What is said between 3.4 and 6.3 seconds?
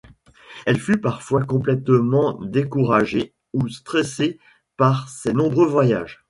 ou stressée par ses nombreux voyages.